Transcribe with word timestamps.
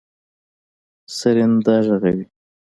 سرېنده 1.15 1.75
غږوي. 1.85 2.25